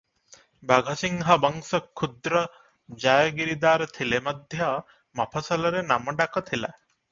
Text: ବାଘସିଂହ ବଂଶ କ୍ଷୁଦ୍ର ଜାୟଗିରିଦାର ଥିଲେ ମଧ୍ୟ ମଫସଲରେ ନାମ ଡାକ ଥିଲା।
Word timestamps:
ବାଘସିଂହ 0.69 1.35
ବଂଶ 1.43 1.79
କ୍ଷୁଦ୍ର 2.01 2.41
ଜାୟଗିରିଦାର 3.05 3.89
ଥିଲେ 3.99 4.23
ମଧ୍ୟ 4.31 4.73
ମଫସଲରେ 5.23 5.87
ନାମ 5.95 6.19
ଡାକ 6.25 6.47
ଥିଲା। 6.53 6.75